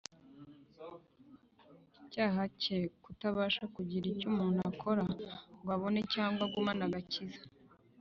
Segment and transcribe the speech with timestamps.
[2.11, 5.03] cyaha cye, kutabasha kugira icyo umuntu akora
[5.59, 7.41] ngo abone cyangwa agumane agakiza,